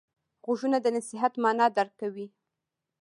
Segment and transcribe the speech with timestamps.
[0.43, 2.27] غوږونه د نصیحت معنی درک کوي